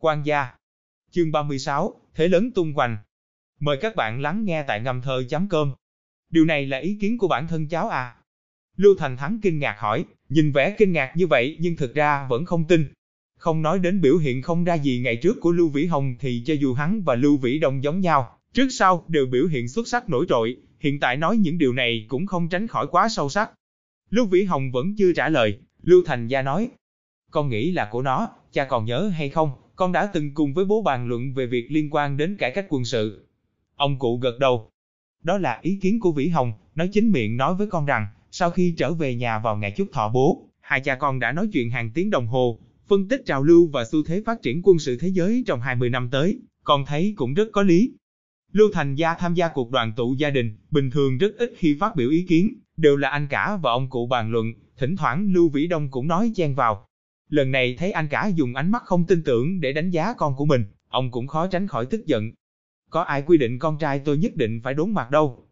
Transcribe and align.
Quan 0.00 0.22
gia 0.26 0.50
Chương 1.10 1.32
36, 1.32 2.00
Thế 2.14 2.28
lớn 2.28 2.50
tung 2.50 2.72
hoành 2.72 2.96
Mời 3.60 3.76
các 3.76 3.96
bạn 3.96 4.20
lắng 4.20 4.44
nghe 4.44 4.62
tại 4.62 4.80
ngâm 4.80 5.02
thơ.com 5.02 5.74
Điều 6.30 6.44
này 6.44 6.66
là 6.66 6.78
ý 6.78 6.98
kiến 7.00 7.18
của 7.18 7.28
bản 7.28 7.48
thân 7.48 7.68
cháu 7.68 7.88
à? 7.88 8.14
Lưu 8.76 8.94
Thành 8.98 9.16
Thắng 9.16 9.38
kinh 9.42 9.58
ngạc 9.58 9.76
hỏi, 9.78 10.04
nhìn 10.28 10.52
vẻ 10.52 10.74
kinh 10.78 10.92
ngạc 10.92 11.12
như 11.16 11.26
vậy 11.26 11.56
nhưng 11.60 11.76
thực 11.76 11.94
ra 11.94 12.26
vẫn 12.28 12.44
không 12.44 12.64
tin. 12.64 12.86
Không 13.38 13.62
nói 13.62 13.78
đến 13.78 14.00
biểu 14.00 14.18
hiện 14.18 14.42
không 14.42 14.64
ra 14.64 14.74
gì 14.74 15.00
ngày 15.04 15.16
trước 15.16 15.40
của 15.40 15.52
Lưu 15.52 15.68
Vĩ 15.68 15.86
Hồng 15.86 16.14
thì 16.20 16.42
cho 16.46 16.54
dù 16.54 16.74
hắn 16.74 17.02
và 17.02 17.14
Lưu 17.14 17.36
Vĩ 17.36 17.58
Đông 17.58 17.82
giống 17.84 18.00
nhau, 18.00 18.38
trước 18.52 18.68
sau 18.70 19.04
đều 19.08 19.26
biểu 19.26 19.46
hiện 19.46 19.68
xuất 19.68 19.88
sắc 19.88 20.08
nổi 20.08 20.26
trội, 20.28 20.56
hiện 20.80 21.00
tại 21.00 21.16
nói 21.16 21.36
những 21.36 21.58
điều 21.58 21.72
này 21.72 22.06
cũng 22.08 22.26
không 22.26 22.48
tránh 22.48 22.66
khỏi 22.66 22.86
quá 22.90 23.08
sâu 23.08 23.28
sắc. 23.28 23.50
Lưu 24.10 24.26
Vĩ 24.26 24.44
Hồng 24.44 24.72
vẫn 24.72 24.94
chưa 24.98 25.12
trả 25.12 25.28
lời, 25.28 25.58
Lưu 25.82 26.02
Thành 26.06 26.28
Gia 26.28 26.42
nói, 26.42 26.68
con 27.30 27.48
nghĩ 27.48 27.72
là 27.72 27.88
của 27.90 28.02
nó, 28.02 28.28
cha 28.52 28.64
còn 28.64 28.84
nhớ 28.84 29.08
hay 29.08 29.28
không, 29.28 29.50
con 29.78 29.92
đã 29.92 30.06
từng 30.06 30.34
cùng 30.34 30.54
với 30.54 30.64
bố 30.64 30.82
bàn 30.82 31.08
luận 31.08 31.34
về 31.34 31.46
việc 31.46 31.66
liên 31.70 31.88
quan 31.90 32.16
đến 32.16 32.36
cải 32.36 32.50
cách 32.50 32.66
quân 32.68 32.84
sự. 32.84 33.26
Ông 33.76 33.98
cụ 33.98 34.16
gật 34.16 34.38
đầu. 34.38 34.70
Đó 35.22 35.38
là 35.38 35.58
ý 35.62 35.78
kiến 35.82 36.00
của 36.00 36.12
Vĩ 36.12 36.28
Hồng, 36.28 36.52
nói 36.74 36.88
chính 36.92 37.12
miệng 37.12 37.36
nói 37.36 37.54
với 37.54 37.66
con 37.66 37.86
rằng, 37.86 38.06
sau 38.30 38.50
khi 38.50 38.74
trở 38.78 38.92
về 38.92 39.14
nhà 39.14 39.38
vào 39.38 39.56
ngày 39.56 39.74
chúc 39.76 39.88
thọ 39.92 40.08
bố, 40.08 40.48
hai 40.60 40.80
cha 40.80 40.94
con 40.94 41.18
đã 41.18 41.32
nói 41.32 41.48
chuyện 41.52 41.70
hàng 41.70 41.90
tiếng 41.94 42.10
đồng 42.10 42.26
hồ, 42.26 42.58
phân 42.88 43.08
tích 43.08 43.22
trào 43.26 43.42
lưu 43.42 43.68
và 43.72 43.84
xu 43.84 44.02
thế 44.04 44.22
phát 44.26 44.42
triển 44.42 44.62
quân 44.64 44.78
sự 44.78 44.98
thế 45.00 45.08
giới 45.08 45.44
trong 45.46 45.60
20 45.60 45.90
năm 45.90 46.08
tới, 46.10 46.38
con 46.64 46.86
thấy 46.86 47.14
cũng 47.16 47.34
rất 47.34 47.48
có 47.52 47.62
lý. 47.62 47.92
Lưu 48.52 48.68
Thành 48.72 48.94
Gia 48.94 49.14
tham 49.14 49.34
gia 49.34 49.48
cuộc 49.48 49.70
đoàn 49.70 49.92
tụ 49.96 50.14
gia 50.14 50.30
đình, 50.30 50.56
bình 50.70 50.90
thường 50.90 51.18
rất 51.18 51.36
ít 51.38 51.52
khi 51.56 51.76
phát 51.80 51.96
biểu 51.96 52.10
ý 52.10 52.24
kiến, 52.28 52.54
đều 52.76 52.96
là 52.96 53.08
anh 53.08 53.26
cả 53.30 53.58
và 53.62 53.70
ông 53.70 53.90
cụ 53.90 54.06
bàn 54.06 54.30
luận, 54.30 54.52
thỉnh 54.78 54.96
thoảng 54.96 55.32
Lưu 55.32 55.48
Vĩ 55.48 55.66
Đông 55.66 55.90
cũng 55.90 56.08
nói 56.08 56.32
chen 56.34 56.54
vào. 56.54 56.87
Lần 57.28 57.50
này 57.50 57.74
thấy 57.78 57.92
anh 57.92 58.08
cả 58.08 58.30
dùng 58.34 58.54
ánh 58.54 58.70
mắt 58.70 58.82
không 58.84 59.04
tin 59.04 59.22
tưởng 59.22 59.60
để 59.60 59.72
đánh 59.72 59.90
giá 59.90 60.14
con 60.18 60.36
của 60.36 60.44
mình, 60.44 60.64
ông 60.88 61.10
cũng 61.10 61.26
khó 61.26 61.46
tránh 61.46 61.66
khỏi 61.66 61.86
tức 61.86 62.06
giận. 62.06 62.32
Có 62.90 63.02
ai 63.02 63.22
quy 63.22 63.38
định 63.38 63.58
con 63.58 63.78
trai 63.78 63.98
tôi 63.98 64.18
nhất 64.18 64.36
định 64.36 64.60
phải 64.64 64.74
đốn 64.74 64.90
mặt 64.90 65.10
đâu. 65.10 65.44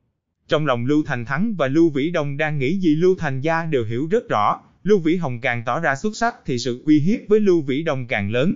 Trong 0.48 0.66
lòng 0.66 0.86
Lưu 0.86 1.02
Thành 1.06 1.24
Thắng 1.24 1.54
và 1.54 1.68
Lưu 1.68 1.90
Vĩ 1.90 2.10
Đông 2.10 2.36
đang 2.36 2.58
nghĩ 2.58 2.78
gì 2.78 2.94
Lưu 2.94 3.16
Thành 3.18 3.40
Gia 3.40 3.64
đều 3.64 3.84
hiểu 3.84 4.08
rất 4.10 4.28
rõ, 4.28 4.60
Lưu 4.82 4.98
Vĩ 4.98 5.16
Hồng 5.16 5.40
càng 5.40 5.62
tỏ 5.66 5.80
ra 5.80 5.96
xuất 5.96 6.16
sắc 6.16 6.34
thì 6.46 6.58
sự 6.58 6.82
uy 6.86 7.00
hiếp 7.00 7.20
với 7.28 7.40
Lưu 7.40 7.62
Vĩ 7.62 7.82
Đông 7.82 8.06
càng 8.06 8.30
lớn. 8.30 8.54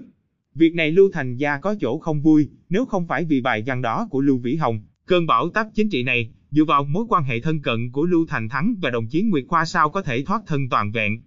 Việc 0.55 0.75
này 0.75 0.91
Lưu 0.91 1.11
Thành 1.13 1.37
Gia 1.37 1.59
có 1.59 1.75
chỗ 1.81 1.99
không 1.99 2.23
vui, 2.23 2.49
nếu 2.69 2.87
không 2.87 3.07
phải 3.07 3.25
vì 3.25 3.41
bài 3.41 3.63
văn 3.67 3.83
đó 3.83 4.09
của 4.11 4.21
Lưu 4.21 4.39
Vĩ 4.39 4.57
Hồng, 4.57 4.81
cơn 5.07 5.27
bão 5.27 5.51
táp 5.51 5.67
chính 5.75 5.91
trị 5.91 6.03
này, 6.03 6.31
dựa 6.51 6.65
vào 6.65 6.85
mối 6.85 7.05
quan 7.09 7.25
hệ 7.25 7.41
thân 7.41 7.63
cận 7.63 7.91
của 7.93 8.05
Lưu 8.05 8.27
Thành 8.29 8.49
Thắng 8.49 8.75
và 8.81 8.91
đồng 8.91 9.07
chí 9.07 9.23
Nguyệt 9.23 9.45
Khoa 9.49 9.65
sao 9.65 9.91
có 9.91 10.03
thể 10.03 10.23
thoát 10.25 10.43
thân 10.47 10.69
toàn 10.69 10.93
vẹn. 10.93 11.21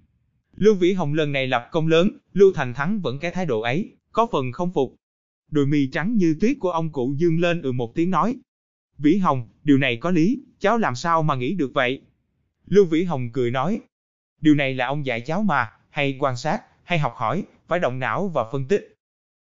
Lưu 0.55 0.75
Vĩ 0.75 0.93
Hồng 0.93 1.13
lần 1.13 1.31
này 1.31 1.47
lập 1.47 1.69
công 1.71 1.87
lớn, 1.87 2.09
Lưu 2.33 2.53
Thành 2.55 2.73
Thắng 2.73 3.01
vẫn 3.01 3.19
cái 3.19 3.31
thái 3.31 3.45
độ 3.45 3.61
ấy, 3.61 3.91
có 4.11 4.27
phần 4.31 4.51
không 4.51 4.73
phục. 4.73 4.95
Đôi 5.51 5.65
mi 5.65 5.87
trắng 5.91 6.15
như 6.15 6.35
tuyết 6.41 6.57
của 6.59 6.71
ông 6.71 6.91
cụ 6.91 7.13
dương 7.17 7.39
lên 7.39 7.61
ừ 7.61 7.71
một 7.71 7.95
tiếng 7.95 8.09
nói. 8.09 8.35
Vĩ 8.97 9.17
Hồng, 9.17 9.49
điều 9.63 9.77
này 9.77 9.97
có 9.97 10.11
lý, 10.11 10.43
cháu 10.59 10.77
làm 10.77 10.95
sao 10.95 11.23
mà 11.23 11.35
nghĩ 11.35 11.53
được 11.55 11.71
vậy? 11.73 12.01
Lưu 12.65 12.85
Vĩ 12.85 13.03
Hồng 13.03 13.29
cười 13.33 13.51
nói. 13.51 13.81
Điều 14.41 14.55
này 14.55 14.73
là 14.73 14.87
ông 14.87 15.05
dạy 15.05 15.21
cháu 15.21 15.43
mà, 15.43 15.71
hay 15.89 16.17
quan 16.19 16.37
sát, 16.37 16.63
hay 16.83 16.99
học 16.99 17.13
hỏi, 17.15 17.43
phải 17.67 17.79
động 17.79 17.99
não 17.99 18.27
và 18.27 18.49
phân 18.51 18.67
tích. 18.67 18.95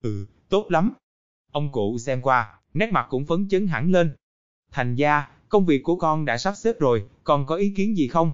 Ừ, 0.04 0.26
tốt 0.50 0.66
lắm. 0.70 0.94
Ông 1.52 1.72
cụ 1.72 1.98
xem 1.98 2.22
qua, 2.22 2.60
nét 2.74 2.92
mặt 2.92 3.08
cũng 3.10 3.26
phấn 3.26 3.48
chấn 3.50 3.68
hẳn 3.68 3.92
lên. 3.92 4.16
Thành 4.72 4.96
gia, 4.96 5.28
công 5.50 5.66
việc 5.66 5.84
của 5.84 5.96
con 5.96 6.26
đã 6.26 6.38
sắp 6.38 6.54
xếp 6.54 6.80
rồi, 6.80 7.06
còn 7.24 7.46
có 7.46 7.56
ý 7.56 7.74
kiến 7.76 7.98
gì 7.98 8.08
không? 8.08 8.32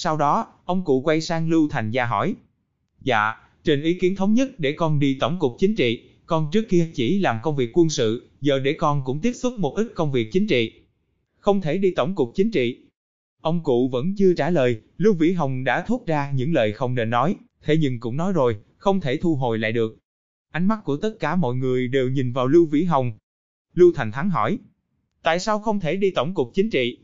Sau 0.00 0.16
đó, 0.16 0.46
ông 0.64 0.84
cụ 0.84 1.00
quay 1.00 1.20
sang 1.20 1.48
Lưu 1.48 1.68
Thành 1.68 1.90
Gia 1.90 2.06
hỏi. 2.06 2.34
Dạ, 3.02 3.34
trên 3.64 3.82
ý 3.82 3.94
kiến 3.94 4.16
thống 4.16 4.34
nhất 4.34 4.50
để 4.58 4.72
con 4.72 4.98
đi 4.98 5.16
tổng 5.20 5.38
cục 5.38 5.56
chính 5.58 5.74
trị, 5.74 6.02
con 6.26 6.48
trước 6.52 6.68
kia 6.68 6.90
chỉ 6.94 7.18
làm 7.18 7.38
công 7.42 7.56
việc 7.56 7.70
quân 7.72 7.88
sự, 7.88 8.28
giờ 8.40 8.58
để 8.58 8.72
con 8.72 9.02
cũng 9.04 9.20
tiếp 9.20 9.32
xúc 9.32 9.54
một 9.58 9.74
ít 9.76 9.92
công 9.94 10.12
việc 10.12 10.28
chính 10.32 10.46
trị. 10.46 10.72
Không 11.38 11.60
thể 11.60 11.78
đi 11.78 11.92
tổng 11.96 12.14
cục 12.14 12.32
chính 12.34 12.50
trị. 12.50 12.86
Ông 13.40 13.62
cụ 13.62 13.88
vẫn 13.88 14.14
chưa 14.18 14.34
trả 14.34 14.50
lời, 14.50 14.80
Lưu 14.98 15.14
Vĩ 15.14 15.32
Hồng 15.32 15.64
đã 15.64 15.84
thốt 15.86 16.02
ra 16.06 16.30
những 16.30 16.52
lời 16.52 16.72
không 16.72 16.94
nên 16.94 17.10
nói, 17.10 17.36
thế 17.62 17.76
nhưng 17.76 18.00
cũng 18.00 18.16
nói 18.16 18.32
rồi, 18.32 18.56
không 18.76 19.00
thể 19.00 19.16
thu 19.16 19.36
hồi 19.36 19.58
lại 19.58 19.72
được. 19.72 19.98
Ánh 20.50 20.68
mắt 20.68 20.78
của 20.84 20.96
tất 20.96 21.12
cả 21.20 21.36
mọi 21.36 21.54
người 21.54 21.88
đều 21.88 22.08
nhìn 22.08 22.32
vào 22.32 22.46
Lưu 22.46 22.66
Vĩ 22.66 22.84
Hồng. 22.84 23.12
Lưu 23.74 23.92
Thành 23.94 24.12
Thắng 24.12 24.30
hỏi, 24.30 24.58
tại 25.22 25.38
sao 25.38 25.58
không 25.58 25.80
thể 25.80 25.96
đi 25.96 26.10
tổng 26.10 26.34
cục 26.34 26.50
chính 26.54 26.70
trị? 26.70 26.98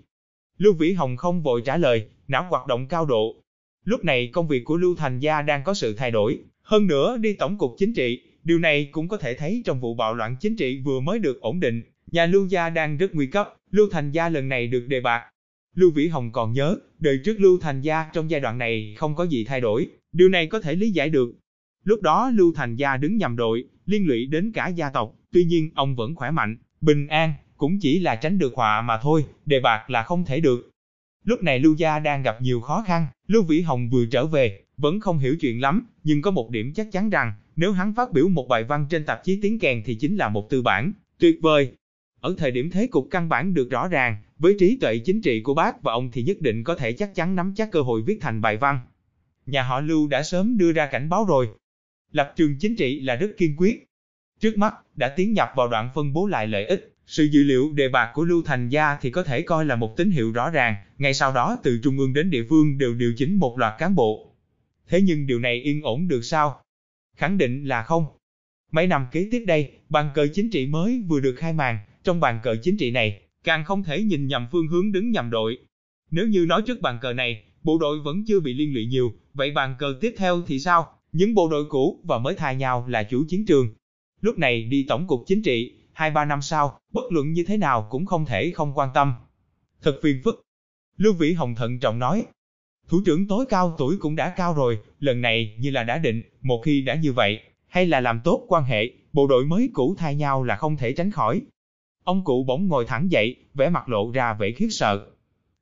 Lưu 0.59 0.75
Vĩ 0.75 0.93
Hồng 0.93 1.17
không 1.17 1.43
vội 1.43 1.63
trả 1.65 1.77
lời, 1.77 2.09
não 2.29 2.47
hoạt 2.51 2.67
động 2.67 2.87
cao 2.89 3.07
độ. 3.07 3.37
Lúc 3.85 4.05
này 4.05 4.31
công 4.33 4.49
việc 4.49 4.65
của 4.65 4.77
Lưu 4.77 4.95
Thành 4.97 5.19
Gia 5.19 5.43
đang 5.43 5.65
có 5.65 5.75
sự 5.75 5.95
thay 5.95 6.11
đổi, 6.11 6.39
hơn 6.63 6.87
nữa 6.87 7.17
đi 7.17 7.33
tổng 7.33 7.59
cục 7.59 7.75
chính 7.79 7.95
trị, 7.95 8.21
điều 8.45 8.59
này 8.59 8.89
cũng 8.93 9.09
có 9.09 9.17
thể 9.17 9.35
thấy 9.35 9.63
trong 9.65 9.81
vụ 9.81 9.95
bạo 9.95 10.15
loạn 10.15 10.37
chính 10.41 10.57
trị 10.57 10.81
vừa 10.85 11.01
mới 11.01 11.19
được 11.19 11.41
ổn 11.41 11.61
định, 11.61 11.83
nhà 12.11 12.27
Lưu 12.27 12.47
Gia 12.47 12.71
đang 12.71 12.97
rất 12.97 13.15
nguy 13.15 13.27
cấp, 13.27 13.55
Lưu 13.71 13.89
Thành 13.91 14.13
Gia 14.13 14.29
lần 14.29 14.49
này 14.49 14.67
được 14.67 14.87
đề 14.89 15.01
bạt. 15.01 15.23
Lưu 15.75 15.91
Vĩ 15.91 16.09
Hồng 16.09 16.33
còn 16.33 16.53
nhớ, 16.53 16.77
đời 16.99 17.21
trước 17.25 17.41
Lưu 17.41 17.59
Thành 17.61 17.81
Gia 17.81 18.07
trong 18.13 18.31
giai 18.31 18.41
đoạn 18.41 18.59
này 18.59 18.95
không 18.99 19.15
có 19.15 19.25
gì 19.25 19.45
thay 19.45 19.61
đổi, 19.61 19.87
điều 20.13 20.29
này 20.29 20.47
có 20.47 20.61
thể 20.61 20.75
lý 20.75 20.91
giải 20.91 21.09
được. 21.09 21.35
Lúc 21.85 22.03
đó 22.03 22.31
Lưu 22.35 22.53
Thành 22.57 22.77
Gia 22.77 22.97
đứng 22.97 23.17
nhầm 23.17 23.37
đội, 23.37 23.65
liên 23.87 24.07
lụy 24.07 24.27
đến 24.27 24.53
cả 24.53 24.69
gia 24.69 24.91
tộc, 24.91 25.15
tuy 25.33 25.45
nhiên 25.45 25.71
ông 25.75 25.97
vẫn 25.97 26.15
khỏe 26.15 26.31
mạnh, 26.31 26.57
bình 26.81 27.07
an, 27.07 27.33
cũng 27.57 27.79
chỉ 27.81 27.99
là 27.99 28.17
tránh 28.17 28.39
được 28.39 28.55
họa 28.55 28.83
mà 28.83 28.99
thôi, 29.03 29.25
đề 29.47 29.61
bạc 29.61 29.91
là 29.91 30.03
không 30.03 30.25
thể 30.25 30.41
được. 30.41 30.71
Lúc 31.25 31.43
này 31.43 31.59
Lưu 31.59 31.75
Gia 31.75 31.99
đang 31.99 32.23
gặp 32.23 32.43
nhiều 32.43 32.61
khó 32.61 32.85
khăn, 32.87 33.07
Lưu 33.27 33.43
Vĩ 33.43 33.61
Hồng 33.61 33.91
vừa 33.91 34.07
trở 34.07 34.27
về, 34.27 34.61
vẫn 34.77 35.01
không 35.01 35.19
hiểu 35.19 35.37
chuyện 35.41 35.61
lắm, 35.61 35.87
nhưng 36.05 36.23
có 36.23 36.31
một 36.31 36.51
điểm 36.51 36.73
chắc 36.75 36.93
chắn 36.93 37.11
rằng, 37.11 37.33
nếu 37.57 37.73
hắn 37.73 37.95
phát 37.95 38.13
biểu 38.13 38.29
một 38.29 38.49
bài 38.49 38.65
văn 38.65 38.87
trên 38.91 39.05
tạp 39.05 39.25
chí 39.25 39.39
tiếng 39.43 39.59
kèn 39.59 39.83
thì 39.85 39.95
chính 39.95 40.17
là 40.17 40.29
một 40.29 40.51
tư 40.51 40.63
bản, 40.63 40.93
tuyệt 41.19 41.39
vời. 41.43 41.73
Ở 42.21 42.35
thời 42.39 42.51
điểm 42.51 42.71
thế 42.71 42.87
cục 42.87 43.09
căn 43.11 43.29
bản 43.29 43.55
được 43.55 43.71
rõ 43.71 43.89
ràng, 43.89 44.17
với 44.39 44.57
trí 44.59 44.79
tuệ 44.81 44.99
chính 44.99 45.23
trị 45.23 45.41
của 45.41 45.55
bác 45.55 45.83
và 45.83 45.93
ông 45.93 46.11
thì 46.11 46.23
nhất 46.23 46.41
định 46.41 46.65
có 46.65 46.75
thể 46.75 46.93
chắc 46.93 47.15
chắn 47.15 47.37
nắm 47.37 47.53
chắc 47.57 47.71
cơ 47.73 47.81
hội 47.81 48.03
viết 48.03 48.19
thành 48.21 48.41
bài 48.41 48.57
văn. 48.57 48.81
Nhà 49.47 49.63
họ 49.63 49.81
Lưu 49.81 50.09
đã 50.09 50.23
sớm 50.23 50.59
đưa 50.59 50.73
ra 50.73 50.87
cảnh 50.87 51.09
báo 51.09 51.25
rồi. 51.25 51.49
Lập 52.13 52.33
trường 52.37 52.59
chính 52.59 52.77
trị 52.77 53.01
là 53.01 53.17
rất 53.17 53.31
kiên 53.37 53.57
quyết. 53.57 53.87
Trước 54.41 54.59
mắt, 54.59 54.75
đã 54.97 55.09
tiến 55.09 55.33
nhập 55.33 55.49
vào 55.57 55.69
đoạn 55.69 55.91
phân 55.95 56.13
bố 56.13 56.27
lại 56.27 56.47
lợi 56.47 56.67
ích, 56.67 56.94
sự 57.07 57.25
dự 57.25 57.43
liệu 57.43 57.73
đề 57.73 57.89
bạc 57.89 58.11
của 58.15 58.25
Lưu 58.25 58.43
Thành 58.43 58.69
Gia 58.69 58.97
thì 59.01 59.11
có 59.11 59.23
thể 59.23 59.43
coi 59.43 59.65
là 59.65 59.77
một 59.77 59.97
tín 59.97 60.11
hiệu 60.11 60.33
rõ 60.33 60.51
ràng, 60.51 60.75
ngay 60.99 61.15
sau 61.15 61.35
đó 61.35 61.59
từ 61.63 61.81
trung 61.83 61.99
ương 61.99 62.13
đến 62.13 62.31
địa 62.31 62.45
phương 62.49 62.79
đều 62.79 62.95
điều 62.95 63.15
chỉnh 63.17 63.35
một 63.35 63.59
loạt 63.59 63.75
cán 63.79 63.95
bộ. 63.95 64.35
Thế 64.89 65.01
nhưng 65.01 65.27
điều 65.27 65.39
này 65.39 65.61
yên 65.61 65.83
ổn 65.83 66.09
được 66.09 66.23
sao? 66.23 66.61
Khẳng 67.17 67.39
định 67.39 67.65
là 67.65 67.83
không. 67.83 68.07
Mấy 68.73 68.87
năm 68.87 69.07
kế 69.13 69.29
tiếp 69.31 69.45
đây, 69.47 69.71
bàn 69.89 70.11
cờ 70.15 70.27
chính 70.35 70.51
trị 70.51 70.67
mới 70.67 71.03
vừa 71.09 71.21
được 71.21 71.35
khai 71.39 71.53
màn, 71.53 71.79
trong 72.05 72.21
bàn 72.21 72.41
cờ 72.43 72.57
chính 72.63 72.77
trị 72.77 72.91
này, 72.91 73.21
càng 73.45 73.65
không 73.65 73.85
thể 73.85 74.03
nhìn 74.03 74.27
nhầm 74.27 74.47
phương 74.53 74.69
hướng 74.69 74.93
đứng 74.93 75.11
nhầm 75.11 75.31
đội. 75.31 75.59
Nếu 76.11 76.27
như 76.27 76.47
nói 76.49 76.63
trước 76.67 76.81
bàn 76.81 76.99
cờ 77.03 77.13
này, 77.13 77.43
bộ 77.63 77.79
đội 77.79 78.01
vẫn 78.01 78.25
chưa 78.27 78.41
bị 78.41 78.55
liên 78.55 78.75
lụy 78.75 78.87
nhiều, 78.87 79.13
vậy 79.35 79.51
bàn 79.51 79.75
cờ 79.79 79.95
tiếp 80.01 80.15
theo 80.19 80.43
thì 80.47 80.61
sao? 80.61 80.87
Những 81.13 81.35
bộ 81.35 81.49
đội 81.51 81.65
cũ 81.69 82.01
và 82.05 82.19
mới 82.19 82.35
thay 82.35 82.57
nhau 82.57 82.87
là 82.89 83.03
chủ 83.03 83.25
chiến 83.29 83.47
trường. 83.47 83.75
Lúc 84.21 84.39
này 84.39 84.65
đi 84.65 84.85
tổng 84.89 85.07
cục 85.07 85.25
chính 85.27 85.43
trị, 85.43 85.73
hai 85.95 86.11
ba 86.11 86.25
năm 86.25 86.43
sau, 86.43 86.81
bất 86.93 87.03
luận 87.11 87.33
như 87.33 87.45
thế 87.47 87.57
nào 87.57 87.87
cũng 87.91 88.07
không 88.07 88.25
thể 88.25 88.51
không 88.51 88.79
quan 88.79 88.89
tâm. 88.95 89.15
Thật 89.83 89.99
phiền 90.03 90.21
phức. 90.25 90.43
Lưu 90.97 91.13
Vĩ 91.13 91.33
Hồng 91.33 91.55
thận 91.55 91.81
trọng 91.81 91.99
nói. 91.99 92.27
Thủ 92.89 93.01
trưởng 93.07 93.29
tối 93.29 93.47
cao 93.49 93.75
tuổi 93.79 93.97
cũng 94.01 94.17
đã 94.17 94.35
cao 94.37 94.55
rồi, 94.55 94.79
lần 95.01 95.21
này 95.21 95.57
như 95.59 95.71
là 95.71 95.85
đã 95.85 95.99
định, 95.99 96.23
một 96.43 96.63
khi 96.65 96.83
đã 96.83 96.95
như 96.95 97.13
vậy, 97.13 97.41
hay 97.67 97.87
là 97.87 98.01
làm 98.01 98.21
tốt 98.25 98.45
quan 98.49 98.65
hệ, 98.65 98.91
bộ 99.13 99.27
đội 99.27 99.45
mới 99.45 99.71
cũ 99.75 99.95
thay 99.99 100.15
nhau 100.15 100.45
là 100.45 100.57
không 100.57 100.77
thể 100.77 100.93
tránh 100.93 101.11
khỏi. 101.11 101.43
Ông 102.05 102.25
cụ 102.25 102.45
bỗng 102.45 102.69
ngồi 102.69 102.85
thẳng 102.87 103.11
dậy, 103.11 103.37
vẻ 103.55 103.69
mặt 103.69 103.89
lộ 103.89 104.11
ra 104.11 104.35
vẻ 104.35 104.51
khiếp 104.51 104.69
sợ. 104.71 105.07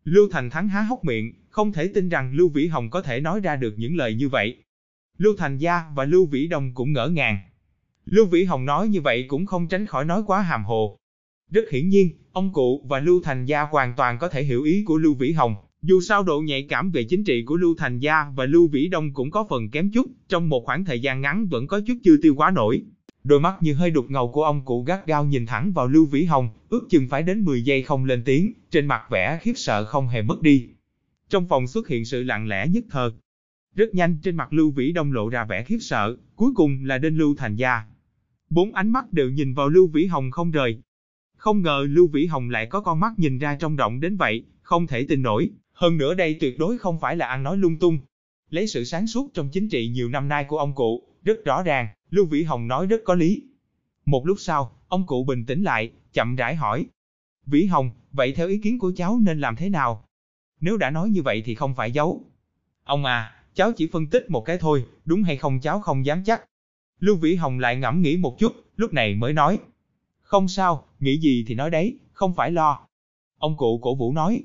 Lưu 0.04 0.28
Thành 0.32 0.50
Thắng 0.50 0.68
há 0.68 0.80
hốc 0.80 1.04
miệng, 1.04 1.32
không 1.50 1.72
thể 1.72 1.90
tin 1.94 2.08
rằng 2.08 2.32
Lưu 2.34 2.48
Vĩ 2.48 2.66
Hồng 2.66 2.90
có 2.90 3.02
thể 3.02 3.20
nói 3.20 3.40
ra 3.40 3.56
được 3.56 3.74
những 3.76 3.96
lời 3.96 4.14
như 4.14 4.28
vậy. 4.28 4.56
Lưu 5.18 5.34
Thành 5.38 5.58
Gia 5.58 5.82
và 5.94 6.04
Lưu 6.04 6.26
Vĩ 6.26 6.46
Đông 6.46 6.74
cũng 6.74 6.92
ngỡ 6.92 7.08
ngàng, 7.08 7.38
Lưu 8.06 8.26
Vĩ 8.26 8.44
Hồng 8.44 8.64
nói 8.64 8.88
như 8.88 9.00
vậy 9.00 9.24
cũng 9.28 9.46
không 9.46 9.68
tránh 9.68 9.86
khỏi 9.86 10.04
nói 10.04 10.22
quá 10.26 10.40
hàm 10.40 10.64
hồ. 10.64 10.98
Rất 11.50 11.70
hiển 11.70 11.88
nhiên, 11.88 12.10
ông 12.32 12.52
cụ 12.52 12.86
và 12.88 13.00
Lưu 13.00 13.22
Thành 13.22 13.44
Gia 13.44 13.62
hoàn 13.62 13.94
toàn 13.96 14.18
có 14.18 14.28
thể 14.28 14.42
hiểu 14.42 14.62
ý 14.62 14.84
của 14.84 14.98
Lưu 14.98 15.14
Vĩ 15.14 15.32
Hồng. 15.32 15.54
Dù 15.82 16.00
sao 16.00 16.22
độ 16.22 16.40
nhạy 16.40 16.62
cảm 16.62 16.90
về 16.90 17.04
chính 17.04 17.24
trị 17.24 17.42
của 17.46 17.56
Lưu 17.56 17.74
Thành 17.78 17.98
Gia 17.98 18.26
và 18.34 18.46
Lưu 18.46 18.68
Vĩ 18.68 18.88
Đông 18.88 19.14
cũng 19.14 19.30
có 19.30 19.46
phần 19.50 19.70
kém 19.70 19.90
chút, 19.90 20.06
trong 20.28 20.48
một 20.48 20.64
khoảng 20.64 20.84
thời 20.84 21.00
gian 21.00 21.20
ngắn 21.20 21.46
vẫn 21.46 21.66
có 21.66 21.80
chút 21.86 21.94
chưa 22.04 22.16
tiêu 22.22 22.34
quá 22.34 22.50
nổi. 22.50 22.82
Đôi 23.24 23.40
mắt 23.40 23.54
như 23.60 23.74
hơi 23.74 23.90
đục 23.90 24.06
ngầu 24.08 24.32
của 24.32 24.44
ông 24.44 24.64
cụ 24.64 24.82
gắt 24.82 25.06
gao 25.06 25.24
nhìn 25.24 25.46
thẳng 25.46 25.72
vào 25.72 25.88
Lưu 25.88 26.06
Vĩ 26.06 26.24
Hồng, 26.24 26.50
ước 26.68 26.86
chừng 26.90 27.08
phải 27.08 27.22
đến 27.22 27.44
10 27.44 27.62
giây 27.62 27.82
không 27.82 28.04
lên 28.04 28.22
tiếng, 28.24 28.52
trên 28.70 28.86
mặt 28.86 29.02
vẻ 29.10 29.38
khiếp 29.42 29.52
sợ 29.56 29.84
không 29.84 30.08
hề 30.08 30.22
mất 30.22 30.42
đi. 30.42 30.68
Trong 31.30 31.48
phòng 31.48 31.66
xuất 31.66 31.88
hiện 31.88 32.04
sự 32.04 32.22
lặng 32.22 32.48
lẽ 32.48 32.66
nhất 32.68 32.84
thời. 32.90 33.10
Rất 33.74 33.94
nhanh 33.94 34.18
trên 34.22 34.36
mặt 34.36 34.52
Lưu 34.52 34.70
Vĩ 34.70 34.92
Đông 34.92 35.12
lộ 35.12 35.28
ra 35.28 35.44
vẻ 35.44 35.62
khiếp 35.62 35.78
sợ, 35.80 36.16
cuối 36.36 36.50
cùng 36.54 36.84
là 36.84 36.98
đến 36.98 37.16
Lưu 37.16 37.34
Thành 37.38 37.56
Gia. 37.56 37.82
Bốn 38.54 38.72
ánh 38.72 38.90
mắt 38.90 39.12
đều 39.12 39.30
nhìn 39.30 39.54
vào 39.54 39.68
Lưu 39.68 39.86
Vĩ 39.86 40.06
Hồng 40.06 40.30
không 40.30 40.50
rời. 40.50 40.78
Không 41.36 41.62
ngờ 41.62 41.86
Lưu 41.88 42.06
Vĩ 42.06 42.26
Hồng 42.26 42.50
lại 42.50 42.66
có 42.66 42.80
con 42.80 43.00
mắt 43.00 43.12
nhìn 43.16 43.38
ra 43.38 43.56
trong 43.56 43.76
rộng 43.76 44.00
đến 44.00 44.16
vậy, 44.16 44.44
không 44.62 44.86
thể 44.86 45.06
tin 45.08 45.22
nổi. 45.22 45.50
Hơn 45.72 45.98
nữa 45.98 46.14
đây 46.14 46.36
tuyệt 46.40 46.58
đối 46.58 46.78
không 46.78 47.00
phải 47.00 47.16
là 47.16 47.26
ăn 47.26 47.42
nói 47.42 47.56
lung 47.56 47.78
tung. 47.78 47.98
Lấy 48.50 48.66
sự 48.66 48.84
sáng 48.84 49.06
suốt 49.06 49.34
trong 49.34 49.48
chính 49.52 49.68
trị 49.68 49.88
nhiều 49.88 50.08
năm 50.08 50.28
nay 50.28 50.44
của 50.44 50.58
ông 50.58 50.74
cụ, 50.74 51.02
rất 51.24 51.44
rõ 51.44 51.62
ràng, 51.62 51.88
Lưu 52.10 52.26
Vĩ 52.26 52.42
Hồng 52.42 52.68
nói 52.68 52.86
rất 52.86 53.00
có 53.04 53.14
lý. 53.14 53.42
Một 54.04 54.26
lúc 54.26 54.36
sau, 54.40 54.76
ông 54.88 55.06
cụ 55.06 55.24
bình 55.24 55.46
tĩnh 55.46 55.62
lại, 55.62 55.92
chậm 56.12 56.36
rãi 56.36 56.54
hỏi. 56.54 56.86
Vĩ 57.46 57.64
Hồng, 57.64 57.90
vậy 58.12 58.32
theo 58.32 58.48
ý 58.48 58.58
kiến 58.58 58.78
của 58.78 58.92
cháu 58.96 59.20
nên 59.22 59.40
làm 59.40 59.56
thế 59.56 59.68
nào? 59.68 60.04
Nếu 60.60 60.76
đã 60.76 60.90
nói 60.90 61.08
như 61.08 61.22
vậy 61.22 61.42
thì 61.44 61.54
không 61.54 61.74
phải 61.74 61.92
giấu. 61.92 62.24
Ông 62.84 63.04
à, 63.04 63.34
cháu 63.54 63.72
chỉ 63.76 63.88
phân 63.92 64.06
tích 64.06 64.30
một 64.30 64.40
cái 64.40 64.58
thôi, 64.58 64.84
đúng 65.04 65.22
hay 65.22 65.36
không 65.36 65.60
cháu 65.60 65.80
không 65.80 66.06
dám 66.06 66.24
chắc. 66.24 66.44
Lưu 67.02 67.16
Vĩ 67.16 67.34
Hồng 67.34 67.58
lại 67.58 67.76
ngẫm 67.76 68.02
nghĩ 68.02 68.16
một 68.16 68.38
chút, 68.38 68.52
lúc 68.76 68.92
này 68.92 69.14
mới 69.14 69.32
nói. 69.32 69.58
Không 70.20 70.48
sao, 70.48 70.84
nghĩ 71.00 71.20
gì 71.20 71.44
thì 71.48 71.54
nói 71.54 71.70
đấy, 71.70 71.98
không 72.12 72.34
phải 72.34 72.50
lo. 72.50 72.86
Ông 73.38 73.56
cụ 73.56 73.78
cổ 73.82 73.94
vũ 73.94 74.12
nói. 74.12 74.42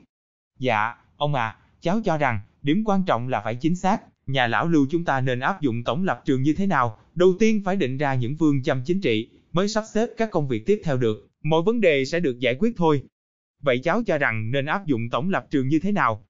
Dạ, 0.60 0.94
ông 1.18 1.36
à, 1.36 1.58
cháu 1.82 2.02
cho 2.06 2.18
rằng, 2.18 2.40
điểm 2.62 2.84
quan 2.86 3.04
trọng 3.08 3.28
là 3.28 3.42
phải 3.42 3.56
chính 3.56 3.76
xác, 3.76 4.02
nhà 4.28 4.48
lão 4.48 4.68
lưu 4.68 4.88
chúng 4.90 5.06
ta 5.06 5.22
nên 5.22 5.40
áp 5.40 5.62
dụng 5.62 5.84
tổng 5.84 6.04
lập 6.04 6.22
trường 6.26 6.44
như 6.44 6.54
thế 6.54 6.66
nào, 6.66 7.00
đầu 7.16 7.36
tiên 7.40 7.62
phải 7.66 7.76
định 7.76 7.98
ra 7.98 8.16
những 8.16 8.36
phương 8.40 8.64
châm 8.64 8.82
chính 8.86 9.02
trị, 9.02 9.30
mới 9.52 9.68
sắp 9.68 9.84
xếp 9.94 10.10
các 10.18 10.32
công 10.32 10.48
việc 10.48 10.66
tiếp 10.66 10.82
theo 10.84 10.98
được, 10.98 11.28
mọi 11.44 11.62
vấn 11.62 11.82
đề 11.82 12.06
sẽ 12.06 12.20
được 12.20 12.40
giải 12.40 12.56
quyết 12.60 12.74
thôi. 12.78 13.04
Vậy 13.62 13.80
cháu 13.84 14.04
cho 14.06 14.18
rằng 14.18 14.52
nên 14.52 14.66
áp 14.66 14.86
dụng 14.86 15.10
tổng 15.10 15.30
lập 15.30 15.48
trường 15.50 15.68
như 15.68 15.80
thế 15.80 15.92
nào? 15.92 16.26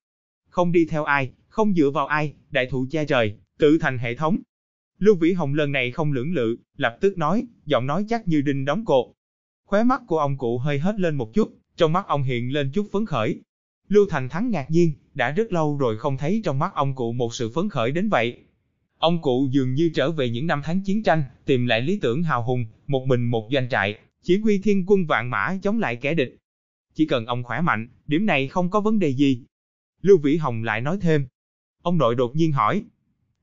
Không 0.50 0.72
đi 0.72 0.86
theo 0.86 1.04
ai, 1.04 1.32
không 1.48 1.74
dựa 1.74 1.90
vào 1.90 2.08
ai, 2.08 2.34
đại 2.50 2.66
thụ 2.66 2.86
che 2.92 3.06
trời, 3.06 3.38
tự 3.60 3.78
thành 3.78 3.98
hệ 3.98 4.16
thống. 4.16 4.38
Lưu 5.00 5.16
Vĩ 5.16 5.34
Hồng 5.34 5.54
lần 5.54 5.72
này 5.72 5.92
không 5.92 6.14
lưỡng 6.14 6.34
lự, 6.34 6.58
lập 6.78 6.98
tức 7.02 7.18
nói, 7.18 7.48
giọng 7.66 7.88
nói 7.88 8.06
chắc 8.10 8.28
như 8.28 8.42
đinh 8.42 8.66
đóng 8.66 8.86
cột. 8.86 9.06
Khóe 9.66 9.84
mắt 9.84 10.02
của 10.08 10.20
ông 10.20 10.38
cụ 10.38 10.58
hơi 10.58 10.80
hết 10.80 11.00
lên 11.00 11.16
một 11.16 11.34
chút, 11.34 11.58
trong 11.76 11.94
mắt 11.94 12.08
ông 12.08 12.24
hiện 12.24 12.54
lên 12.54 12.72
chút 12.74 12.88
phấn 12.92 13.06
khởi. 13.06 13.42
Lưu 13.88 14.06
Thành 14.10 14.30
Thắng 14.30 14.52
ngạc 14.52 14.72
nhiên, 14.72 14.92
đã 15.14 15.32
rất 15.32 15.54
lâu 15.54 15.78
rồi 15.78 15.98
không 15.98 16.18
thấy 16.18 16.42
trong 16.44 16.60
mắt 16.60 16.74
ông 16.76 16.96
cụ 16.96 17.14
một 17.14 17.34
sự 17.34 17.50
phấn 17.50 17.70
khởi 17.70 17.92
đến 17.92 18.10
vậy. 18.10 18.38
Ông 18.98 19.22
cụ 19.22 19.48
dường 19.52 19.74
như 19.74 19.92
trở 19.94 20.12
về 20.12 20.30
những 20.30 20.48
năm 20.48 20.62
tháng 20.64 20.82
chiến 20.82 21.04
tranh, 21.04 21.24
tìm 21.46 21.66
lại 21.66 21.82
lý 21.82 22.00
tưởng 22.00 22.24
hào 22.24 22.44
hùng, 22.44 22.66
một 22.88 23.06
mình 23.08 23.24
một 23.24 23.50
doanh 23.54 23.70
trại, 23.70 24.00
chỉ 24.24 24.38
huy 24.38 24.60
thiên 24.64 24.84
quân 24.88 25.06
vạn 25.06 25.30
mã 25.30 25.58
chống 25.64 25.80
lại 25.80 25.96
kẻ 25.96 26.14
địch. 26.14 26.38
Chỉ 26.94 27.06
cần 27.06 27.26
ông 27.26 27.44
khỏe 27.44 27.62
mạnh, 27.62 27.88
điểm 28.08 28.26
này 28.26 28.48
không 28.48 28.70
có 28.70 28.82
vấn 28.82 29.00
đề 29.00 29.10
gì. 29.14 29.46
Lưu 30.02 30.18
Vĩ 30.18 30.38
Hồng 30.38 30.64
lại 30.64 30.82
nói 30.82 30.98
thêm. 31.02 31.28
Ông 31.82 31.98
nội 31.98 32.16
đột 32.16 32.36
nhiên 32.36 32.52
hỏi. 32.52 32.84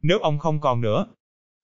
Nếu 0.03 0.19
ông 0.19 0.39
không 0.39 0.61
còn 0.61 0.81
nữa. 0.81 1.07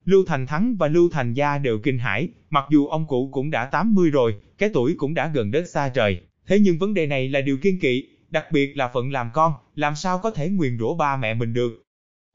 Lưu 0.05 0.25
Thành 0.26 0.47
Thắng 0.47 0.76
và 0.76 0.88
Lưu 0.88 1.11
Thành 1.11 1.35
Gia 1.35 1.58
đều 1.58 1.79
kinh 1.79 1.99
hãi, 1.99 2.29
mặc 2.50 2.64
dù 2.70 2.87
ông 2.87 3.06
cụ 3.06 3.29
cũng 3.32 3.50
đã 3.50 3.64
80 3.64 4.11
rồi, 4.11 4.35
cái 4.58 4.70
tuổi 4.75 4.94
cũng 4.99 5.14
đã 5.14 5.29
gần 5.35 5.50
đất 5.50 5.69
xa 5.69 5.88
trời. 5.88 6.20
Thế 6.47 6.58
nhưng 6.58 6.79
vấn 6.79 6.94
đề 6.94 7.06
này 7.06 7.29
là 7.29 7.41
điều 7.41 7.58
kiên 7.58 7.81
kỵ, 7.81 8.08
đặc 8.31 8.44
biệt 8.52 8.76
là 8.76 8.88
phận 8.88 9.12
làm 9.12 9.31
con, 9.32 9.52
làm 9.75 9.94
sao 9.94 10.19
có 10.19 10.31
thể 10.31 10.49
nguyền 10.49 10.79
rủa 10.79 10.94
ba 10.94 11.17
mẹ 11.17 11.35
mình 11.35 11.55
được. 11.55 11.82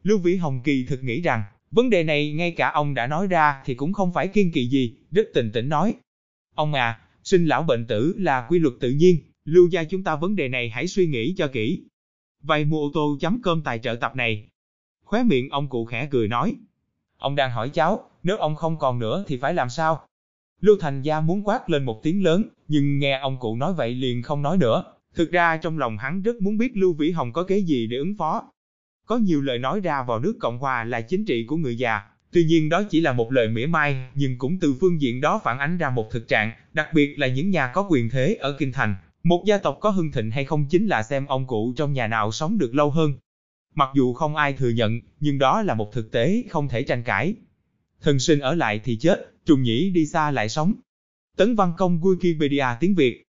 Lưu 0.04 0.18
Vĩ 0.18 0.36
Hồng 0.36 0.62
kỳ 0.64 0.86
thực 0.86 1.04
nghĩ 1.04 1.22
rằng, 1.22 1.44
vấn 1.72 1.90
đề 1.90 2.04
này 2.04 2.34
ngay 2.34 2.52
cả 2.52 2.72
ông 2.72 2.94
đã 2.94 3.08
nói 3.08 3.28
ra 3.28 3.62
thì 3.66 3.76
cũng 3.76 3.94
không 3.94 4.14
phải 4.14 4.28
kiên 4.28 4.52
kỵ 4.52 4.68
gì, 4.68 4.98
rất 5.12 5.28
tình 5.34 5.52
tĩnh 5.52 5.70
nói. 5.70 5.94
Ông 6.56 6.74
à, 6.74 7.00
sinh 7.24 7.46
lão 7.46 7.64
bệnh 7.64 7.88
tử 7.88 8.16
là 8.18 8.48
quy 8.50 8.60
luật 8.60 8.74
tự 8.80 8.90
nhiên, 8.90 9.18
lưu 9.46 9.68
gia 9.68 9.84
chúng 9.84 10.04
ta 10.04 10.16
vấn 10.16 10.36
đề 10.36 10.48
này 10.48 10.70
hãy 10.70 10.88
suy 10.88 11.08
nghĩ 11.08 11.36
cho 11.38 11.48
kỹ. 11.48 11.82
Vậy 12.44 12.66
mua 12.66 12.82
ô 12.82 12.92
tô 12.94 13.18
chấm 13.22 13.42
cơm 13.42 13.62
tài 13.62 13.80
trợ 13.80 13.96
tập 13.96 14.16
này. 14.16 14.48
Khóe 15.04 15.24
miệng 15.24 15.50
ông 15.50 15.70
cụ 15.70 15.86
khẽ 15.86 16.08
cười 16.12 16.28
nói. 16.28 16.56
Ông 17.26 17.36
đang 17.36 17.52
hỏi 17.52 17.70
cháu, 17.70 18.10
nếu 18.24 18.38
ông 18.38 18.56
không 18.56 18.78
còn 18.78 19.00
nữa 19.00 19.24
thì 19.28 19.38
phải 19.38 19.54
làm 19.54 19.70
sao? 19.70 20.06
Lưu 20.62 20.78
Thành 20.80 21.02
Gia 21.02 21.22
muốn 21.22 21.48
quát 21.48 21.70
lên 21.70 21.84
một 21.84 22.04
tiếng 22.04 22.24
lớn, 22.24 22.44
nhưng 22.68 23.00
nghe 23.00 23.20
ông 23.20 23.38
cụ 23.40 23.56
nói 23.56 23.74
vậy 23.74 23.96
liền 23.96 24.24
không 24.24 24.42
nói 24.42 24.58
nữa. 24.58 24.84
Thực 25.16 25.32
ra 25.32 25.58
trong 25.58 25.78
lòng 25.78 25.98
hắn 25.98 26.22
rất 26.22 26.36
muốn 26.42 26.58
biết 26.58 26.72
Lưu 26.78 26.94
Vĩ 26.94 27.12
Hồng 27.12 27.34
có 27.34 27.44
kế 27.44 27.58
gì 27.58 27.88
để 27.88 27.98
ứng 27.98 28.16
phó. 28.18 28.44
Có 29.06 29.18
nhiều 29.18 29.42
lời 29.42 29.60
nói 29.60 29.80
ra 29.80 30.04
vào 30.04 30.20
nước 30.20 30.36
Cộng 30.40 30.60
Hòa 30.60 30.84
là 30.84 31.02
chính 31.02 31.26
trị 31.26 31.46
của 31.48 31.56
người 31.56 31.78
già, 31.78 32.02
tuy 32.32 32.44
nhiên 32.44 32.70
đó 32.70 32.84
chỉ 32.90 33.02
là 33.02 33.14
một 33.14 33.32
lời 33.32 33.48
mỉa 33.48 33.66
mai, 33.66 34.08
nhưng 34.16 34.38
cũng 34.38 34.60
từ 34.60 34.76
phương 34.82 35.02
diện 35.02 35.22
đó 35.22 35.42
phản 35.44 35.60
ánh 35.60 35.78
ra 35.78 35.90
một 35.90 36.12
thực 36.12 36.28
trạng, 36.28 36.52
đặc 36.74 36.88
biệt 36.94 37.20
là 37.20 37.28
những 37.28 37.50
nhà 37.50 37.72
có 37.74 37.88
quyền 37.90 38.10
thế 38.10 38.38
ở 38.40 38.56
Kinh 38.60 38.72
Thành. 38.72 38.96
Một 39.24 39.44
gia 39.46 39.58
tộc 39.58 39.78
có 39.82 39.90
hưng 39.90 40.12
thịnh 40.12 40.32
hay 40.32 40.46
không 40.46 40.66
chính 40.70 40.88
là 40.88 41.04
xem 41.04 41.26
ông 41.26 41.48
cụ 41.48 41.74
trong 41.78 41.94
nhà 41.94 42.08
nào 42.08 42.32
sống 42.32 42.58
được 42.58 42.76
lâu 42.76 42.92
hơn. 42.92 43.14
Mặc 43.76 43.90
dù 43.96 44.14
không 44.14 44.36
ai 44.36 44.54
thừa 44.54 44.70
nhận, 44.70 45.00
nhưng 45.20 45.38
đó 45.38 45.62
là 45.62 45.74
một 45.74 45.94
thực 45.94 46.12
tế 46.12 46.44
không 46.50 46.68
thể 46.68 46.84
tranh 46.84 47.04
cãi. 47.04 47.36
Thần 48.02 48.20
sinh 48.20 48.40
ở 48.40 48.56
lại 48.56 48.82
thì 48.84 48.98
chết, 48.98 49.32
trùng 49.46 49.64
nhĩ 49.64 49.90
đi 49.90 50.06
xa 50.06 50.32
lại 50.32 50.50
sống. 50.50 50.74
Tấn 51.38 51.56
Văn 51.56 51.74
Công 51.78 52.02
Wikipedia 52.02 52.76
tiếng 52.80 52.96
Việt 52.96 53.24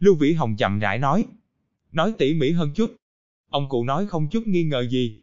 Lưu 0.00 0.14
Vĩ 0.14 0.32
Hồng 0.32 0.56
chậm 0.56 0.78
rãi 0.78 0.98
nói. 0.98 1.24
Nói 1.92 2.12
tỉ 2.18 2.34
mỉ 2.34 2.50
hơn 2.50 2.70
chút. 2.74 2.96
Ông 3.50 3.68
cụ 3.68 3.84
nói 3.84 4.06
không 4.06 4.28
chút 4.28 4.46
nghi 4.46 4.64
ngờ 4.64 4.86
gì. 4.90 5.20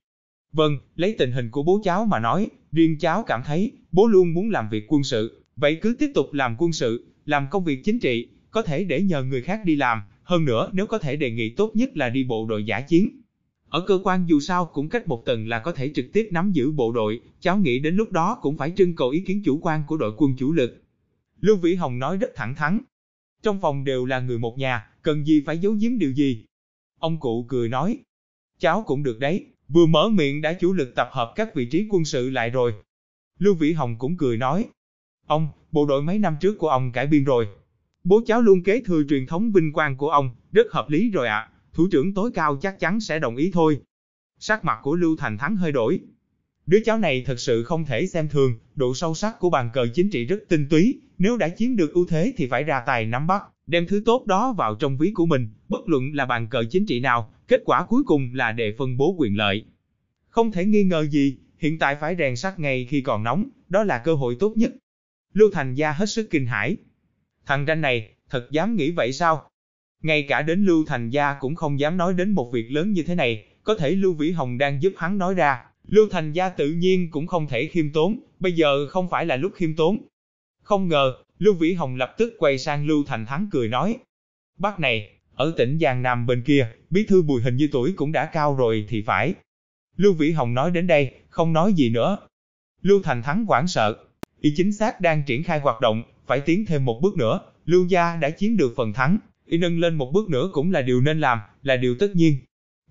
Vâng, 0.52 0.78
lấy 0.96 1.16
tình 1.18 1.32
hình 1.32 1.52
của 1.52 1.64
bố 1.64 1.82
cháu 1.84 2.06
mà 2.06 2.20
nói, 2.20 2.50
riêng 2.72 2.98
cháu 3.00 3.24
cảm 3.28 3.42
thấy, 3.46 3.72
bố 3.92 4.08
luôn 4.08 4.34
muốn 4.34 4.50
làm 4.50 4.70
việc 4.70 4.86
quân 4.88 5.04
sự, 5.04 5.44
vậy 5.56 5.80
cứ 5.82 5.96
tiếp 6.00 6.12
tục 6.16 6.34
làm 6.34 6.56
quân 6.60 6.72
sự, 6.72 7.06
làm 7.26 7.48
công 7.52 7.64
việc 7.64 7.82
chính 7.84 8.00
trị, 8.00 8.28
có 8.52 8.62
thể 8.62 8.84
để 8.84 9.02
nhờ 9.02 9.24
người 9.24 9.42
khác 9.42 9.62
đi 9.66 9.76
làm, 9.76 10.02
hơn 10.24 10.46
nữa 10.46 10.70
nếu 10.74 10.88
có 10.88 10.98
thể 10.98 11.16
đề 11.16 11.32
nghị 11.32 11.50
tốt 11.50 11.72
nhất 11.76 11.98
là 11.98 12.10
đi 12.10 12.24
bộ 12.24 12.46
đội 12.50 12.66
giả 12.66 12.82
chiến. 12.82 13.22
Ở 13.70 13.82
cơ 13.88 14.00
quan 14.04 14.26
dù 14.28 14.40
sao 14.40 14.66
cũng 14.66 14.90
cách 14.90 15.08
một 15.08 15.26
tầng 15.26 15.48
là 15.48 15.60
có 15.60 15.72
thể 15.72 15.92
trực 15.96 16.06
tiếp 16.14 16.28
nắm 16.32 16.52
giữ 16.52 16.72
bộ 16.72 16.92
đội, 16.92 17.22
cháu 17.40 17.58
nghĩ 17.58 17.80
đến 17.80 17.96
lúc 17.96 18.12
đó 18.12 18.40
cũng 18.42 18.58
phải 18.58 18.74
trưng 18.78 18.96
cầu 18.96 19.10
ý 19.10 19.20
kiến 19.20 19.42
chủ 19.46 19.60
quan 19.62 19.84
của 19.88 19.98
đội 19.98 20.14
quân 20.18 20.36
chủ 20.38 20.54
lực. 20.54 20.84
Lưu 21.42 21.58
Vĩ 21.58 21.76
Hồng 21.76 22.00
nói 22.00 22.18
rất 22.18 22.30
thẳng 22.36 22.56
thắn, 22.56 22.80
trong 23.44 23.62
phòng 23.62 23.84
đều 23.84 24.06
là 24.06 24.20
người 24.20 24.38
một 24.38 24.58
nhà, 24.58 24.88
cần 25.02 25.26
gì 25.26 25.44
phải 25.46 25.58
giấu 25.58 25.74
giếm 25.74 25.98
điều 25.98 26.12
gì. 26.12 26.46
Ông 27.00 27.20
cụ 27.20 27.46
cười 27.50 27.70
nói, 27.70 27.98
cháu 28.60 28.84
cũng 28.88 29.04
được 29.04 29.20
đấy, 29.20 29.46
vừa 29.68 29.86
mở 29.86 30.10
miệng 30.10 30.42
đã 30.42 30.54
chủ 30.54 30.74
lực 30.74 30.96
tập 30.96 31.10
hợp 31.12 31.34
các 31.36 31.56
vị 31.56 31.66
trí 31.66 31.88
quân 31.90 32.06
sự 32.06 32.30
lại 32.30 32.50
rồi. 32.50 32.74
Lưu 33.40 33.56
Vĩ 33.56 33.74
Hồng 33.74 33.96
cũng 33.98 34.18
cười 34.18 34.38
nói, 34.38 34.66
ông, 35.26 35.48
bộ 35.72 35.86
đội 35.86 36.02
mấy 36.02 36.20
năm 36.20 36.36
trước 36.42 36.58
của 36.58 36.70
ông 36.70 36.92
cải 36.92 37.08
biên 37.08 37.24
rồi. 37.24 37.48
Bố 38.04 38.22
cháu 38.26 38.42
luôn 38.42 38.64
kế 38.64 38.82
thừa 38.86 39.04
truyền 39.10 39.26
thống 39.26 39.52
vinh 39.52 39.74
quang 39.74 39.98
của 39.98 40.10
ông, 40.10 40.36
rất 40.52 40.72
hợp 40.72 40.90
lý 40.90 41.10
rồi 41.10 41.28
ạ, 41.28 41.50
thủ 41.76 41.88
trưởng 41.92 42.14
tối 42.14 42.32
cao 42.34 42.58
chắc 42.62 42.80
chắn 42.80 43.00
sẽ 43.00 43.20
đồng 43.20 43.36
ý 43.36 43.52
thôi. 43.54 43.80
Sắc 44.40 44.66
mặt 44.66 44.80
của 44.84 44.96
Lưu 44.96 45.16
Thành 45.18 45.38
Thắng 45.38 45.56
hơi 45.56 45.72
đổi. 45.72 46.00
Đứa 46.66 46.80
cháu 46.86 46.98
này 46.98 47.24
thật 47.26 47.40
sự 47.40 47.64
không 47.64 47.86
thể 47.86 48.08
xem 48.08 48.30
thường, 48.30 48.60
độ 48.76 48.94
sâu 48.94 49.16
sắc 49.16 49.40
của 49.40 49.50
bàn 49.50 49.70
cờ 49.74 49.88
chính 49.94 50.10
trị 50.10 50.26
rất 50.26 50.44
tinh 50.50 50.68
túy, 50.70 51.00
nếu 51.18 51.38
đã 51.38 51.50
chiếm 51.50 51.76
được 51.76 51.94
ưu 51.94 52.06
thế 52.06 52.34
thì 52.38 52.48
phải 52.48 52.64
ra 52.64 52.84
tài 52.86 53.06
nắm 53.06 53.28
bắt, 53.28 53.44
đem 53.68 53.88
thứ 53.88 54.02
tốt 54.06 54.26
đó 54.26 54.54
vào 54.58 54.76
trong 54.76 54.98
ví 54.98 55.12
của 55.16 55.26
mình, 55.26 55.50
bất 55.70 55.90
luận 55.90 56.12
là 56.14 56.26
bàn 56.26 56.48
cờ 56.48 56.64
chính 56.70 56.86
trị 56.86 57.00
nào, 57.00 57.34
kết 57.48 57.62
quả 57.66 57.86
cuối 57.86 58.04
cùng 58.04 58.30
là 58.34 58.52
để 58.52 58.76
phân 58.78 58.98
bố 58.98 59.16
quyền 59.18 59.38
lợi. 59.38 59.66
Không 60.30 60.52
thể 60.52 60.66
nghi 60.66 60.84
ngờ 60.84 61.08
gì, 61.08 61.38
hiện 61.58 61.80
tại 61.80 61.96
phải 61.96 62.16
rèn 62.16 62.36
sắt 62.36 62.60
ngay 62.60 62.88
khi 62.90 63.02
còn 63.02 63.24
nóng, 63.24 63.50
đó 63.70 63.84
là 63.84 63.98
cơ 63.98 64.14
hội 64.14 64.38
tốt 64.40 64.54
nhất. 64.58 64.72
Lưu 65.34 65.50
Thành 65.54 65.76
Gia 65.76 65.92
hết 65.92 66.06
sức 66.06 66.28
kinh 66.30 66.46
hãi. 66.46 66.78
Thằng 67.46 67.66
ranh 67.66 67.82
này, 67.82 68.10
thật 68.30 68.48
dám 68.52 68.76
nghĩ 68.76 68.92
vậy 68.92 69.14
sao? 69.14 69.50
Ngay 70.06 70.24
cả 70.24 70.42
đến 70.42 70.66
Lưu 70.66 70.86
Thành 70.88 71.10
Gia 71.10 71.34
cũng 71.34 71.56
không 71.56 71.80
dám 71.80 71.98
nói 71.98 72.14
đến 72.14 72.32
một 72.32 72.52
việc 72.54 72.72
lớn 72.72 72.92
như 72.92 73.04
thế 73.04 73.16
này, 73.16 73.46
có 73.64 73.76
thể 73.76 73.90
Lưu 73.90 74.14
Vĩ 74.14 74.32
Hồng 74.32 74.58
đang 74.58 74.82
giúp 74.82 74.94
hắn 74.98 75.18
nói 75.18 75.34
ra. 75.34 75.64
Lưu 75.88 76.08
Thành 76.12 76.34
Gia 76.34 76.50
tự 76.50 76.72
nhiên 76.72 77.12
cũng 77.12 77.28
không 77.28 77.48
thể 77.48 77.66
khiêm 77.66 77.92
tốn, 77.92 78.20
bây 78.40 78.52
giờ 78.52 78.88
không 78.88 79.10
phải 79.10 79.26
là 79.26 79.36
lúc 79.36 79.52
khiêm 79.56 79.76
tốn, 79.76 79.98
không 80.62 80.88
ngờ, 80.88 81.14
Lưu 81.40 81.54
Vĩ 81.54 81.74
Hồng 81.74 81.96
lập 81.96 82.16
tức 82.18 82.34
quay 82.40 82.58
sang 82.58 82.86
Lưu 82.86 83.04
Thành 83.08 83.26
Thắng 83.26 83.48
cười 83.52 83.68
nói. 83.68 83.98
Bác 84.58 84.80
này, 84.80 85.10
ở 85.36 85.54
tỉnh 85.58 85.80
Giang 85.82 86.02
Nam 86.02 86.26
bên 86.26 86.44
kia, 86.44 86.68
bí 86.90 87.06
thư 87.06 87.22
bùi 87.22 87.42
hình 87.42 87.56
như 87.56 87.70
tuổi 87.72 87.94
cũng 87.96 88.12
đã 88.12 88.26
cao 88.26 88.56
rồi 88.56 88.86
thì 88.90 89.02
phải. 89.02 89.34
Lưu 89.98 90.14
Vĩ 90.14 90.32
Hồng 90.32 90.54
nói 90.54 90.72
đến 90.72 90.88
đây, 90.88 91.12
không 91.30 91.54
nói 91.54 91.74
gì 91.74 91.90
nữa. 91.90 92.18
Lưu 92.82 93.02
Thành 93.04 93.24
Thắng 93.24 93.46
hoảng 93.46 93.68
sợ, 93.68 93.96
y 94.42 94.54
chính 94.56 94.74
xác 94.74 95.02
đang 95.02 95.24
triển 95.26 95.44
khai 95.44 95.60
hoạt 95.60 95.82
động, 95.82 96.04
phải 96.28 96.40
tiến 96.40 96.66
thêm 96.66 96.86
một 96.86 97.00
bước 97.02 97.18
nữa, 97.18 97.40
Lưu 97.66 97.86
Gia 97.86 98.16
đã 98.16 98.30
chiếm 98.30 98.58
được 98.58 98.74
phần 98.76 98.94
thắng, 98.94 99.18
y 99.46 99.58
nâng 99.58 99.80
lên 99.80 99.96
một 99.96 100.12
bước 100.14 100.30
nữa 100.30 100.50
cũng 100.54 100.72
là 100.72 100.82
điều 100.82 101.02
nên 101.02 101.20
làm, 101.20 101.40
là 101.62 101.78
điều 101.78 101.96
tất 102.00 102.16
nhiên. 102.16 102.38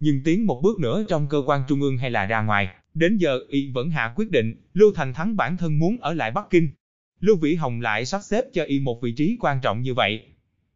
Nhưng 0.01 0.21
tiến 0.25 0.47
một 0.47 0.61
bước 0.63 0.79
nữa 0.81 1.05
trong 1.09 1.29
cơ 1.29 1.43
quan 1.47 1.63
trung 1.69 1.81
ương 1.81 1.99
hay 1.99 2.11
là 2.11 2.27
ra 2.27 2.43
ngoài, 2.43 2.69
đến 2.95 3.17
giờ 3.17 3.41
y 3.49 3.71
vẫn 3.71 3.91
hạ 3.91 4.13
quyết 4.17 4.31
định, 4.31 4.55
Lưu 4.73 4.93
Thành 4.95 5.15
Thắng 5.15 5.37
bản 5.37 5.57
thân 5.57 5.79
muốn 5.79 5.97
ở 6.01 6.15
lại 6.15 6.31
Bắc 6.31 6.51
Kinh, 6.51 6.69
Lưu 7.21 7.37
Vĩ 7.37 7.55
Hồng 7.55 7.81
lại 7.81 8.07
sắp 8.07 8.21
xếp 8.23 8.45
cho 8.53 8.65
y 8.65 8.81
một 8.81 9.03
vị 9.03 9.13
trí 9.13 9.37
quan 9.41 9.61
trọng 9.61 9.83
như 9.83 9.95
vậy. 9.95 10.27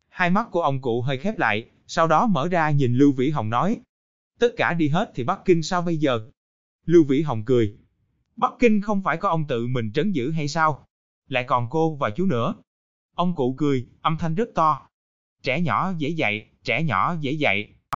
Hai 0.09 0.31
mắt 0.31 0.49
của 0.51 0.63
ông 0.63 0.81
cụ 0.81 1.03
hơi 1.03 1.19
khép 1.19 1.39
lại, 1.39 1.65
sau 1.87 2.07
đó 2.07 2.27
mở 2.27 2.49
ra 2.49 2.71
nhìn 2.71 2.95
Lưu 2.95 3.13
Vĩ 3.13 3.31
Hồng 3.31 3.51
nói. 3.51 3.81
Tất 4.39 4.49
cả 4.57 4.75
đi 4.75 4.89
hết 4.89 5.13
thì 5.15 5.25
Bắc 5.25 5.41
Kinh 5.45 5.63
sao 5.63 5.83
bây 5.83 5.97
giờ? 5.97 6.21
Lưu 6.87 7.05
Vĩ 7.05 7.23
Hồng 7.23 7.45
cười. 7.45 7.75
Bắc 8.37 8.53
Kinh 8.59 8.81
không 8.81 9.03
phải 9.03 9.17
có 9.17 9.29
ông 9.29 9.47
tự 9.47 9.67
mình 9.67 9.93
trấn 9.93 10.13
giữ 10.13 10.31
hay 10.31 10.49
sao? 10.49 10.87
Lại 11.29 11.45
còn 11.45 11.67
cô 11.71 11.95
và 11.95 12.11
chú 12.11 12.27
nữa. 12.27 12.55
Ông 13.15 13.35
cụ 13.35 13.55
cười, 13.59 13.87
âm 14.01 14.17
thanh 14.19 14.35
rất 14.35 14.49
to. 14.55 14.89
Trẻ 15.43 15.61
nhỏ 15.61 15.93
dễ 15.99 16.09
dạy, 16.09 16.47
trẻ 16.65 16.83
nhỏ 16.83 17.17
dễ 17.21 17.33
dạy. 17.33 17.69